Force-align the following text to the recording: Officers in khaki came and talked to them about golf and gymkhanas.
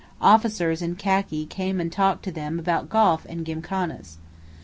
Officers 0.23 0.81
in 0.81 0.95
khaki 0.95 1.45
came 1.45 1.79
and 1.79 1.91
talked 1.91 2.23
to 2.23 2.31
them 2.31 2.57
about 2.57 2.89
golf 2.89 3.23
and 3.29 3.45
gymkhanas. 3.45 4.17